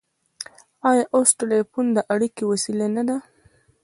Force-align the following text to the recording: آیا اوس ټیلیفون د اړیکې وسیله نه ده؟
آیا 0.89 1.03
اوس 1.15 1.29
ټیلیفون 1.39 1.85
د 1.93 1.97
اړیکې 2.13 2.43
وسیله 2.51 2.87
نه 2.95 3.03
ده؟ 3.07 3.17